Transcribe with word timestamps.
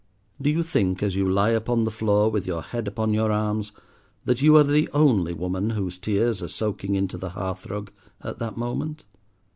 Do 0.41 0.49
you 0.49 0.63
think 0.63 1.03
as 1.03 1.15
you 1.15 1.29
lie 1.29 1.51
upon 1.51 1.83
the 1.83 1.91
floor 1.91 2.27
with 2.31 2.47
your 2.47 2.63
head 2.63 2.87
upon 2.87 3.13
your 3.13 3.31
arms, 3.31 3.71
that 4.25 4.41
you 4.41 4.57
are 4.57 4.63
the 4.63 4.89
only 4.93 5.31
woman 5.31 5.69
whose 5.69 5.99
tears 5.99 6.41
are 6.41 6.47
soaking 6.47 6.95
into 6.95 7.19
the 7.19 7.29
hearthrug 7.33 7.91
at 8.23 8.39
that 8.39 8.57
moment? 8.57 9.05